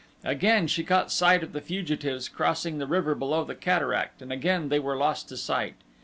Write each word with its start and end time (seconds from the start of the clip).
Again 0.23 0.65
she 0.65 0.83
caught 0.83 1.11
sight 1.11 1.43
of 1.43 1.53
the 1.53 1.61
fugitives 1.61 2.27
crossing 2.27 2.79
the 2.79 2.87
river 2.87 3.13
below 3.13 3.43
the 3.43 3.53
cataract 3.53 4.19
and 4.23 4.31
again 4.33 4.69
they 4.69 4.79
were 4.79 4.95
lost 4.97 5.29
to 5.29 5.37
sight. 5.37 5.75